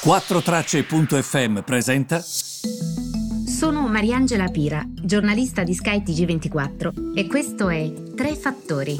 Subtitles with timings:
[0.00, 2.20] 4Tracce.fm presenta.
[2.20, 8.96] Sono Mariangela Pira, giornalista di Sky TG24 e questo è Tre Fattori.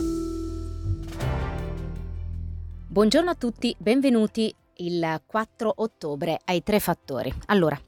[2.89, 7.33] Buongiorno a tutti, benvenuti il 4 ottobre ai tre fattori.
[7.47, 7.81] Allora,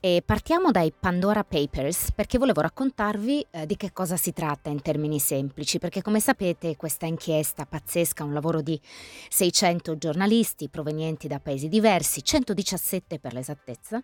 [0.00, 4.82] eh, partiamo dai Pandora Papers perché volevo raccontarvi eh, di che cosa si tratta in
[4.82, 8.80] termini semplici, perché come sapete questa inchiesta pazzesca, un lavoro di
[9.28, 14.02] 600 giornalisti provenienti da paesi diversi, 117 per l'esattezza,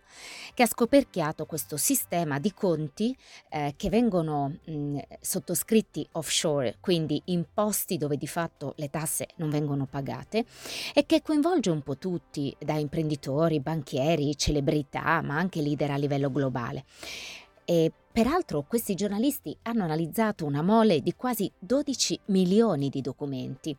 [0.53, 3.15] che ha scoperchiato questo sistema di conti
[3.49, 9.49] eh, che vengono mh, sottoscritti offshore, quindi in posti dove di fatto le tasse non
[9.49, 10.45] vengono pagate
[10.93, 15.97] e che coinvolge un po' tutti tutti, da imprenditori, banchieri, celebrità, ma anche leader a
[15.97, 16.85] livello globale.
[17.65, 23.75] E peraltro questi giornalisti hanno analizzato una mole di quasi 12 milioni di documenti.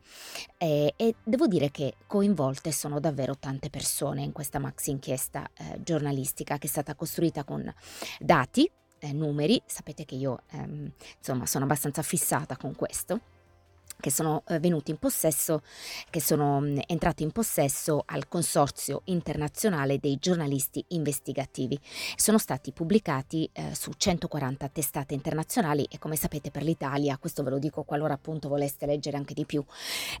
[0.57, 5.81] E, e devo dire che coinvolte sono davvero tante persone in questa maxi inchiesta eh,
[5.83, 7.73] giornalistica che è stata costruita con
[8.19, 13.39] dati, eh, numeri, sapete che io ehm, insomma sono abbastanza fissata con questo
[13.99, 15.61] che sono eh, venuti in possesso,
[16.09, 21.79] che sono mm, entrati in possesso al Consorzio internazionale dei giornalisti investigativi.
[22.15, 27.49] Sono stati pubblicati eh, su 140 testate internazionali e come sapete per l'Italia, questo ve
[27.49, 29.63] lo dico qualora appunto voleste leggere anche di più,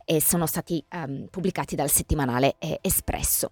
[0.05, 3.51] eh, sono stati ehm, pubblicati dal settimanale eh, Espresso.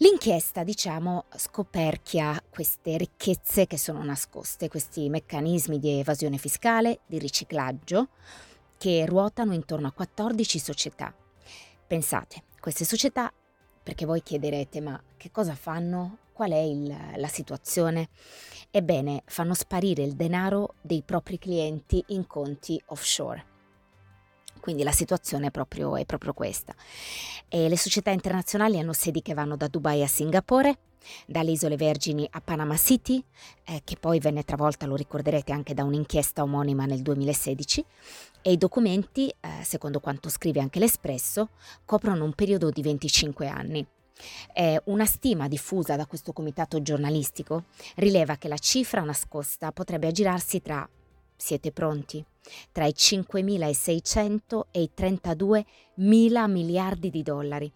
[0.00, 8.10] L'inchiesta, diciamo, scoperchia queste ricchezze che sono nascoste, questi meccanismi di evasione fiscale, di riciclaggio,
[8.78, 11.14] che ruotano intorno a 14 società.
[11.86, 13.32] Pensate, queste società,
[13.82, 16.18] perché voi chiederete ma che cosa fanno?
[16.32, 18.08] Qual è il, la situazione?
[18.70, 23.56] Ebbene, fanno sparire il denaro dei propri clienti in conti offshore.
[24.60, 26.74] Quindi la situazione è proprio, è proprio questa.
[27.48, 30.78] E le società internazionali hanno sedi che vanno da Dubai a Singapore,
[31.26, 33.22] dalle Isole Vergini a Panama City,
[33.64, 37.84] eh, che poi venne travolta, lo ricorderete, anche da un'inchiesta omonima nel 2016,
[38.42, 41.50] e i documenti, eh, secondo quanto scrive anche l'Espresso,
[41.84, 43.86] coprono un periodo di 25 anni.
[44.52, 47.66] Eh, una stima diffusa da questo comitato giornalistico
[47.96, 50.88] rileva che la cifra nascosta potrebbe aggirarsi tra,
[51.38, 52.22] siete pronti,
[52.72, 57.72] tra i 5.600 e i 32.000 miliardi di dollari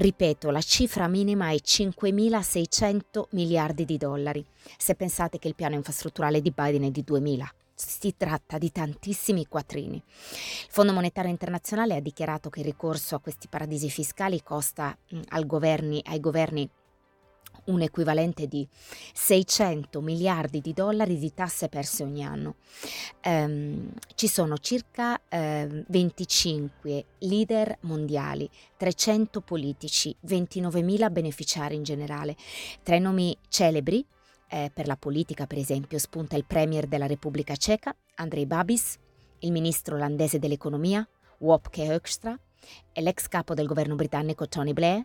[0.00, 4.42] Ripeto, la cifra minima è 5.600 miliardi di dollari,
[4.78, 7.46] se pensate che il piano infrastrutturale di Biden è di 2.000.
[7.74, 9.96] Si tratta di tantissimi quattrini.
[9.96, 14.96] Il Fondo Monetario Internazionale ha dichiarato che il ricorso a questi paradisi fiscali costa
[15.44, 16.66] governi, ai governi
[17.70, 18.66] un equivalente di
[19.12, 22.56] 600 miliardi di dollari di tasse perse ogni anno.
[23.24, 32.36] Um, ci sono circa uh, 25 leader mondiali, 300 politici, 29 mila beneficiari in generale.
[32.82, 34.04] Tra i nomi celebri
[34.50, 38.98] eh, per la politica, per esempio, spunta il premier della Repubblica Ceca, Andrei Babis,
[39.40, 41.06] il ministro olandese dell'economia,
[41.38, 42.38] Wopke Hoekstra,
[42.92, 45.04] e l'ex capo del governo britannico Tony Blair,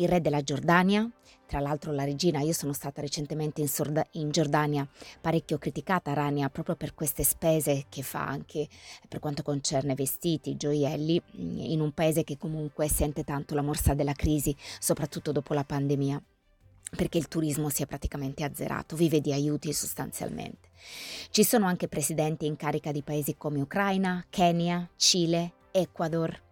[0.00, 1.08] il re della Giordania,
[1.46, 4.86] tra l'altro la regina, io sono stata recentemente in, Sorda- in, Giordania,
[5.20, 8.68] parecchio criticata Rania proprio per queste spese che fa anche
[9.08, 13.94] per quanto concerne vestiti, gioielli, mm, in un paese che comunque sente tanto la morsa
[13.94, 16.22] della crisi, soprattutto dopo la pandemia
[16.96, 20.70] perché il turismo si è praticamente azzerato, vive di aiuti sostanzialmente.
[21.30, 26.47] Ci sono anche presidenti in carica di paesi come Ucraina, Kenya, Cile, Ecuador,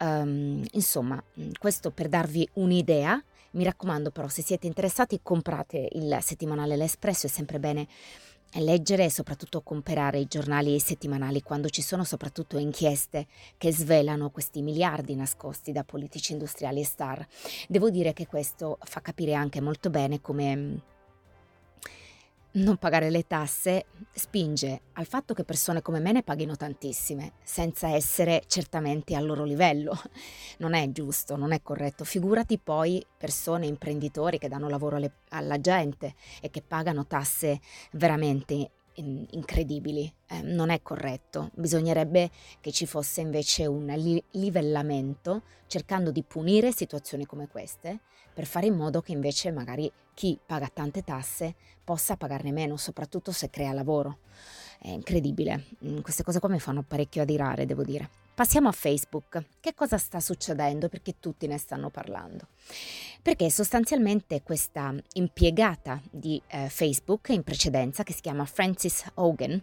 [0.00, 1.22] Um, insomma,
[1.58, 3.22] questo per darvi un'idea.
[3.52, 7.86] Mi raccomando però, se siete interessati, comprate il settimanale L'Espresso, è sempre bene
[8.54, 13.26] leggere e soprattutto comprare i giornali settimanali quando ci sono soprattutto inchieste
[13.56, 17.26] che svelano questi miliardi nascosti da politici industriali e star.
[17.68, 20.82] Devo dire che questo fa capire anche molto bene come
[22.52, 27.88] non pagare le tasse spinge al fatto che persone come me ne paghino tantissime, senza
[27.88, 29.98] essere certamente al loro livello.
[30.58, 32.04] Non è giusto, non è corretto.
[32.04, 37.60] Figurati poi persone, imprenditori che danno lavoro alle, alla gente e che pagano tasse
[37.92, 40.12] veramente incredibili.
[40.26, 41.50] Eh, non è corretto.
[41.54, 42.30] Bisognerebbe
[42.60, 48.00] che ci fosse invece un li- livellamento cercando di punire situazioni come queste
[48.32, 51.54] per fare in modo che invece magari chi paga tante tasse
[51.84, 54.18] possa pagarne meno, soprattutto se crea lavoro.
[54.78, 55.66] È incredibile.
[55.84, 58.21] Mm, queste cose qua mi fanno parecchio adirare, devo dire.
[58.34, 59.44] Passiamo a Facebook.
[59.60, 60.88] Che cosa sta succedendo?
[60.88, 62.46] Perché tutti ne stanno parlando.
[63.20, 69.62] Perché sostanzialmente questa impiegata di eh, Facebook in precedenza, che si chiama Francis Hogan,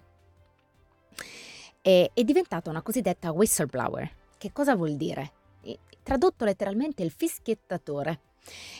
[1.81, 4.12] è, è diventata una cosiddetta whistleblower.
[4.38, 5.31] Che cosa vuol dire?
[6.04, 8.19] Tradotto letteralmente il fischiettatore.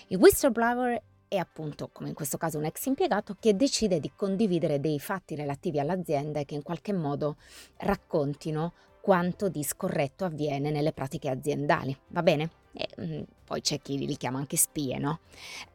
[0.10, 4.80] Il whistleblower è appunto, come in questo caso, un ex impiegato che decide di condividere
[4.80, 7.38] dei fatti relativi all'azienda e che in qualche modo
[7.78, 12.50] raccontino quanto di scorretto avviene nelle pratiche aziendali, va bene?
[12.74, 15.20] E, mh, mm, poi c'è chi li chiama anche spie, no?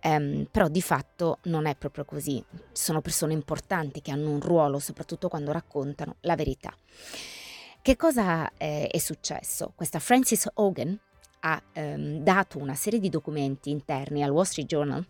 [0.05, 2.43] Um, però di fatto non è proprio così.
[2.73, 6.73] Sono persone importanti che hanno un ruolo, soprattutto quando raccontano la verità.
[7.83, 9.73] Che cosa eh, è successo?
[9.75, 10.99] Questa Frances Hogan
[11.41, 15.07] ha um, dato una serie di documenti interni al Wall Street Journal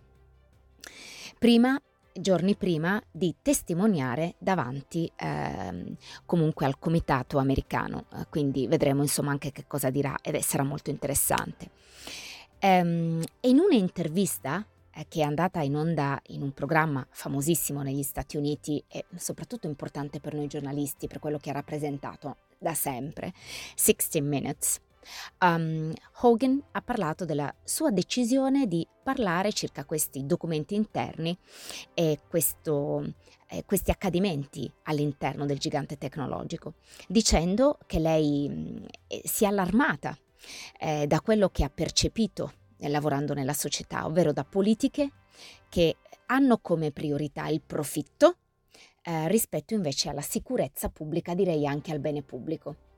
[1.39, 1.81] prima
[2.15, 9.53] giorni prima di testimoniare davanti eh, comunque al comitato americano, eh, quindi vedremo insomma anche
[9.53, 11.71] che cosa dirà ed sarà molto interessante.
[12.59, 14.65] Ehm, in un'intervista
[14.95, 19.67] eh, che è andata in onda in un programma famosissimo negli Stati Uniti e soprattutto
[19.67, 23.33] importante per noi giornalisti per quello che ha rappresentato da sempre,
[23.75, 24.81] 60 Minutes,
[25.41, 31.37] Um, Hogan ha parlato della sua decisione di parlare circa questi documenti interni
[31.93, 33.15] e questo,
[33.49, 36.75] eh, questi accadimenti all'interno del gigante tecnologico,
[37.09, 40.17] dicendo che lei eh, si è allarmata
[40.79, 45.11] eh, da quello che ha percepito eh, lavorando nella società, ovvero da politiche
[45.69, 45.97] che
[46.27, 48.37] hanno come priorità il profitto
[49.03, 52.94] eh, rispetto invece alla sicurezza pubblica, direi anche al bene pubblico.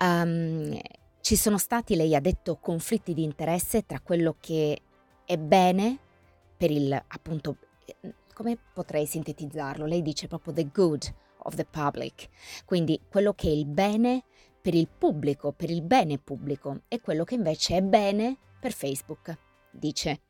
[0.00, 0.78] Um,
[1.20, 4.78] ci sono stati, lei ha detto, conflitti di interesse tra quello che
[5.24, 5.98] è bene
[6.56, 7.56] per il, appunto,
[8.34, 9.86] come potrei sintetizzarlo?
[9.86, 11.02] Lei dice proprio the good
[11.44, 12.28] of the public,
[12.64, 14.24] quindi quello che è il bene
[14.60, 19.36] per il pubblico, per il bene pubblico, e quello che invece è bene per Facebook,
[19.70, 20.20] dice.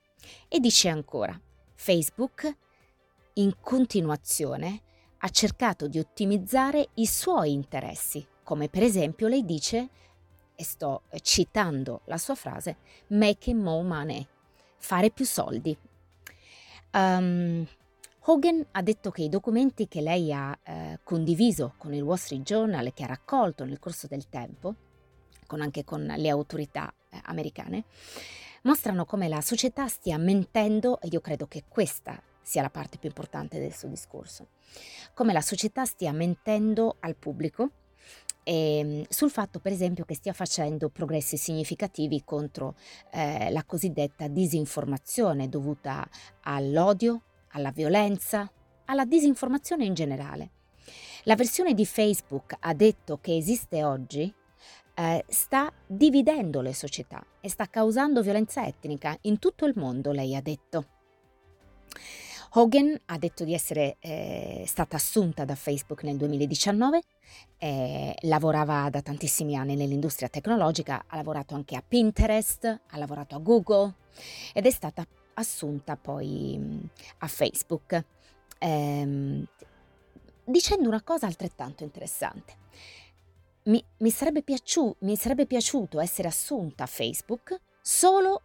[0.49, 1.41] E dice ancora,
[1.75, 2.57] Facebook
[3.35, 4.83] in continuazione
[5.19, 9.89] ha cercato di ottimizzare i suoi interessi come per esempio lei dice,
[10.55, 12.77] e sto citando la sua frase,
[13.09, 14.25] making more money,
[14.77, 15.77] fare più soldi.
[16.93, 17.67] Um,
[18.27, 22.43] Hogan ha detto che i documenti che lei ha eh, condiviso con il Wall Street
[22.43, 24.75] Journal e che ha raccolto nel corso del tempo,
[25.47, 27.85] con anche con le autorità eh, americane,
[28.63, 33.09] mostrano come la società stia mentendo, e io credo che questa sia la parte più
[33.09, 34.49] importante del suo discorso,
[35.13, 37.71] come la società stia mentendo al pubblico
[38.45, 42.77] eh, sul fatto per esempio che stia facendo progressi significativi contro
[43.11, 46.09] eh, la cosiddetta disinformazione dovuta
[46.43, 48.51] all'odio, alla violenza,
[48.87, 50.51] alla disinformazione in generale.
[51.25, 54.33] La versione di Facebook ha detto che esiste oggi
[54.95, 60.37] eh, sta dividendo le società e sta causando violenza etnica in tutto il mondo, lei
[60.37, 60.87] ha detto.
[62.57, 67.03] Hogan ha detto di essere eh, stata assunta da Facebook nel 2019,
[67.59, 73.39] eh, lavorava da tantissimi anni nell'industria tecnologica, ha lavorato anche a Pinterest, ha lavorato a
[73.39, 73.95] Google
[74.53, 75.05] ed è stata
[75.35, 76.79] assunta poi mm,
[77.19, 78.05] a Facebook,
[78.59, 79.45] ehm,
[80.45, 82.57] dicendo una cosa altrettanto interessante.
[83.65, 88.43] Mi, mi, sarebbe piaciu- mi sarebbe piaciuto essere assunta a Facebook solo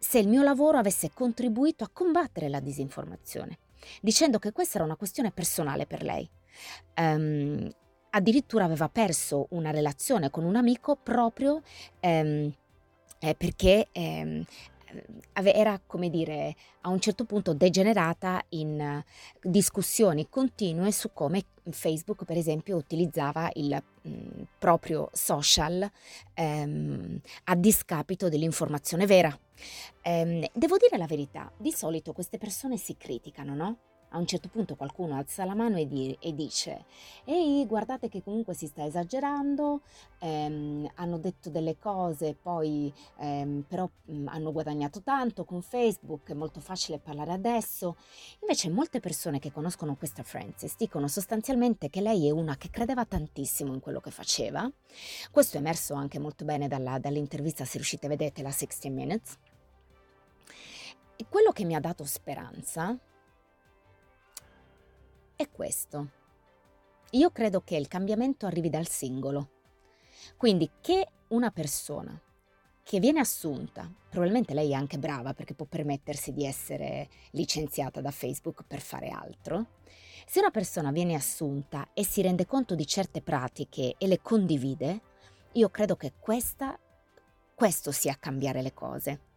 [0.00, 3.58] se il mio lavoro avesse contribuito a combattere la disinformazione,
[4.00, 6.28] dicendo che questa era una questione personale per lei.
[6.96, 7.70] Um,
[8.10, 11.62] addirittura aveva perso una relazione con un amico proprio
[12.00, 12.52] um,
[13.20, 14.42] eh, perché um,
[15.32, 19.02] era, come dire, a un certo punto degenerata in
[19.42, 25.88] discussioni continue su come Facebook, per esempio, utilizzava il mh, proprio social
[26.34, 29.36] ehm, a discapito dell'informazione vera.
[30.02, 33.78] Ehm, devo dire la verità, di solito queste persone si criticano, no?
[34.12, 36.84] A un certo punto qualcuno alza la mano e, di- e dice,
[37.24, 39.82] ehi guardate che comunque si sta esagerando,
[40.18, 46.34] ehm, hanno detto delle cose, poi ehm, però mh, hanno guadagnato tanto con Facebook, è
[46.34, 47.96] molto facile parlare adesso.
[48.40, 53.04] Invece molte persone che conoscono questa Frances dicono sostanzialmente che lei è una che credeva
[53.04, 54.68] tantissimo in quello che faceva.
[55.30, 59.38] Questo è emerso anche molto bene dalla, dall'intervista, se riuscite vedete, la 60 Minutes.
[61.16, 62.98] E quello che mi ha dato speranza
[65.42, 66.08] è questo.
[67.12, 69.50] Io credo che il cambiamento arrivi dal singolo.
[70.36, 72.20] Quindi che una persona
[72.82, 78.10] che viene assunta, probabilmente lei è anche brava perché può permettersi di essere licenziata da
[78.10, 79.78] Facebook per fare altro,
[80.26, 85.00] se una persona viene assunta e si rende conto di certe pratiche e le condivide,
[85.52, 86.78] io credo che questa,
[87.54, 89.29] questo sia cambiare le cose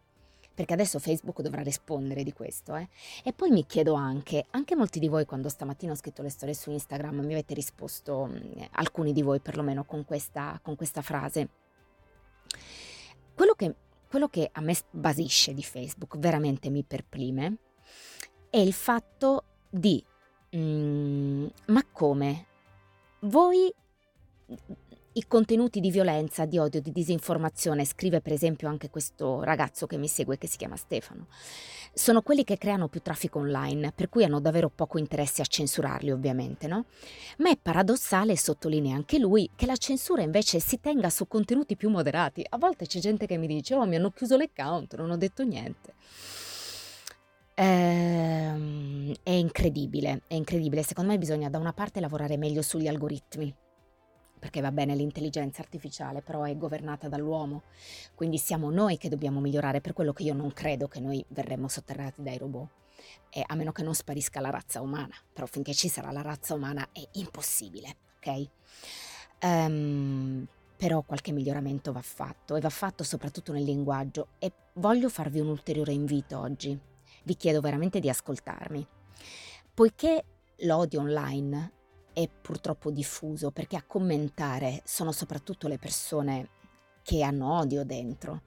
[0.54, 2.74] perché adesso Facebook dovrà rispondere di questo.
[2.76, 2.88] Eh?
[3.24, 6.54] E poi mi chiedo anche, anche molti di voi quando stamattina ho scritto le storie
[6.54, 8.30] su Instagram mi avete risposto,
[8.72, 11.48] alcuni di voi perlomeno, con questa, con questa frase.
[13.34, 13.74] Quello che
[14.14, 17.56] quello che a me basisce di Facebook, veramente mi perplime,
[18.48, 20.00] è il fatto di,
[20.54, 22.46] mm, ma come?
[23.22, 23.74] Voi
[25.16, 29.96] i contenuti di violenza, di odio, di disinformazione, scrive per esempio anche questo ragazzo che
[29.96, 31.26] mi segue che si chiama Stefano,
[31.92, 36.10] sono quelli che creano più traffico online, per cui hanno davvero poco interesse a censurarli
[36.10, 36.86] ovviamente, no?
[37.38, 41.90] Ma è paradossale, sottolinea anche lui, che la censura invece si tenga su contenuti più
[41.90, 42.44] moderati.
[42.48, 45.44] A volte c'è gente che mi dice, oh mi hanno chiuso l'account, non ho detto
[45.44, 45.94] niente.
[47.54, 50.82] Ehm, è incredibile, è incredibile.
[50.82, 53.54] Secondo me bisogna da una parte lavorare meglio sugli algoritmi,
[54.44, 57.62] perché va bene l'intelligenza artificiale, però è governata dall'uomo,
[58.14, 61.66] quindi siamo noi che dobbiamo migliorare, per quello che io non credo che noi verremo
[61.66, 62.68] sotterrati dai robot,
[63.30, 66.52] eh, a meno che non sparisca la razza umana, però finché ci sarà la razza
[66.52, 68.48] umana è impossibile, ok?
[69.44, 70.46] Um,
[70.76, 75.48] però qualche miglioramento va fatto e va fatto soprattutto nel linguaggio e voglio farvi un
[75.48, 76.78] ulteriore invito oggi.
[77.22, 78.86] Vi chiedo veramente di ascoltarmi.
[79.72, 80.24] Poiché
[80.56, 81.72] l'odio online
[82.14, 86.48] è purtroppo diffuso perché a commentare sono soprattutto le persone
[87.02, 88.42] che hanno odio dentro.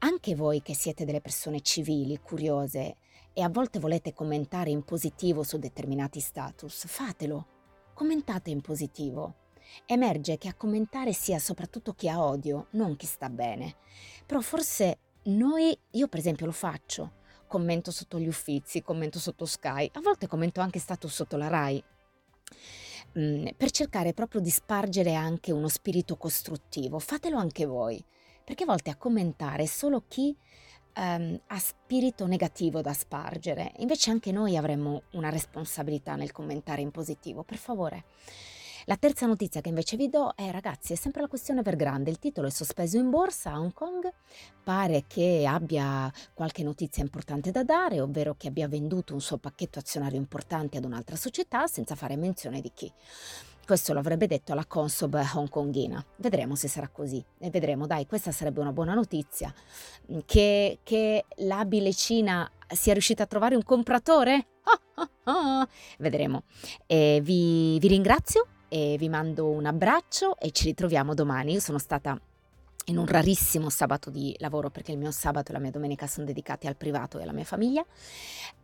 [0.00, 2.96] Anche voi che siete delle persone civili, curiose
[3.32, 7.46] e a volte volete commentare in positivo su determinati status, fatelo.
[7.94, 9.46] Commentate in positivo.
[9.86, 13.76] Emerge che a commentare sia soprattutto chi ha odio, non chi sta bene.
[14.24, 17.14] Però forse noi, io per esempio lo faccio,
[17.48, 21.84] commento sotto gli uffizi, commento sotto Sky, a volte commento anche status sotto la RAI.
[23.12, 26.98] Per cercare proprio di spargere anche uno spirito costruttivo.
[26.98, 28.02] Fatelo anche voi,
[28.44, 30.36] perché a volte a commentare solo chi,
[30.92, 36.90] ehm, ha spirito negativo da spargere, invece anche noi avremmo una responsabilità nel commentare in
[36.90, 37.42] positivo.
[37.42, 38.04] Per favore.
[38.84, 42.10] La terza notizia che invece vi do è, ragazzi, è sempre la questione Evergrande.
[42.10, 44.10] Il titolo è sospeso in borsa a Hong Kong.
[44.62, 49.78] Pare che abbia qualche notizia importante da dare, ovvero che abbia venduto un suo pacchetto
[49.78, 52.92] azionario importante ad un'altra società, senza fare menzione di chi.
[53.66, 56.02] Questo lo avrebbe detto alla Consob hongkonghina.
[56.16, 57.22] Vedremo se sarà così.
[57.38, 59.52] E vedremo, dai, questa sarebbe una buona notizia.
[60.24, 64.46] Che, che l'abile Cina sia riuscita a trovare un compratore?
[65.98, 66.44] Vedremo.
[66.86, 71.52] E vi, vi ringrazio e vi mando un abbraccio e ci ritroviamo domani.
[71.52, 72.18] Io sono stata
[72.88, 76.26] in un rarissimo sabato di lavoro perché il mio sabato e la mia domenica sono
[76.26, 77.84] dedicati al privato e alla mia famiglia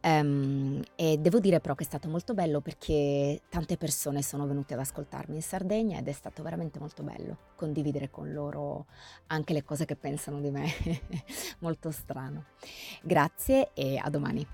[0.02, 4.74] um, e devo dire però che è stato molto bello perché tante persone sono venute
[4.74, 8.86] ad ascoltarmi in Sardegna ed è stato veramente molto bello condividere con loro
[9.28, 10.72] anche le cose che pensano di me,
[11.60, 12.44] molto strano.
[13.02, 14.46] Grazie e a domani.